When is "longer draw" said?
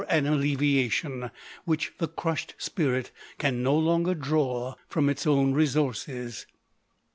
3.77-4.73